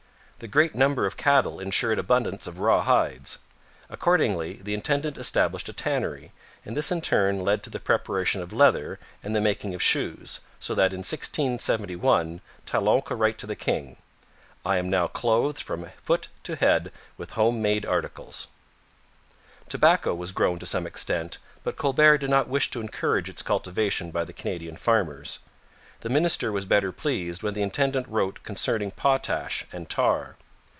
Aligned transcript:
The 0.43 0.47
great 0.47 0.73
number 0.73 1.05
of 1.05 1.17
cattle 1.17 1.59
ensured 1.59 1.99
an 1.99 1.99
abundance 1.99 2.47
of 2.47 2.59
raw 2.59 2.81
hides. 2.81 3.37
Accordingly 3.91 4.53
the 4.53 4.73
intendant 4.73 5.15
established 5.15 5.69
a 5.69 5.73
tannery, 5.73 6.31
and 6.65 6.75
this 6.75 6.91
in 6.91 6.99
turn 7.01 7.43
led 7.43 7.61
to 7.61 7.69
the 7.69 7.77
preparation 7.79 8.41
of 8.41 8.51
leather 8.51 8.97
and 9.21 9.35
the 9.35 9.39
making 9.39 9.75
of 9.75 9.83
shoes; 9.83 10.39
so 10.59 10.73
that 10.73 10.93
in 10.93 11.01
1671 11.01 12.41
Talon 12.65 13.01
could 13.03 13.19
write 13.19 13.37
to 13.37 13.45
the 13.45 13.55
king: 13.55 13.97
'I 14.65 14.77
am 14.77 14.89
now 14.89 15.05
clothed 15.05 15.61
from 15.61 15.91
foot 16.01 16.27
to 16.41 16.55
head 16.55 16.91
with 17.17 17.33
home 17.33 17.61
made 17.61 17.85
articles.' 17.85 18.47
Tobacco 19.69 20.15
was 20.15 20.31
grown 20.31 20.57
to 20.57 20.65
some 20.65 20.87
extent, 20.87 21.37
but 21.63 21.75
Colbert 21.77 22.17
did 22.17 22.31
not 22.31 22.47
wish 22.49 22.71
to 22.71 22.81
encourage 22.81 23.29
its 23.29 23.43
cultivation 23.43 24.09
by 24.09 24.23
the 24.23 24.33
Canadian 24.33 24.75
farmers. 24.75 25.37
The 25.99 26.09
minister 26.09 26.51
was 26.51 26.65
better 26.65 26.91
pleased 26.91 27.43
when 27.43 27.53
the 27.53 27.61
intendant 27.61 28.07
wrote 28.09 28.41
concerning 28.41 28.89
potash 28.89 29.67
and 29.71 29.87
tar. 29.87 30.35